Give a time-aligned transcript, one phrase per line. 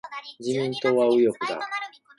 [0.39, 1.59] 自民党は右翼だ。